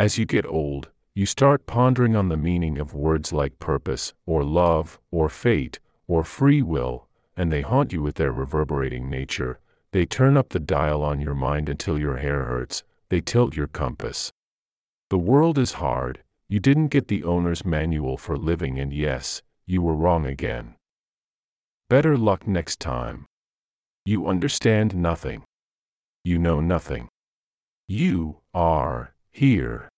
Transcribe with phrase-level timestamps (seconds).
[0.00, 4.42] As you get old, you start pondering on the meaning of words like purpose, or
[4.42, 9.60] love, or fate, or free will, and they haunt you with their reverberating nature.
[9.92, 13.66] They turn up the dial on your mind until your hair hurts, they tilt your
[13.66, 14.32] compass.
[15.10, 19.82] The world is hard, you didn't get the owner's manual for living, and yes, you
[19.82, 20.76] were wrong again.
[21.90, 23.26] Better luck next time.
[24.06, 25.44] You understand nothing.
[26.24, 27.10] You know nothing.
[27.86, 29.89] You are here.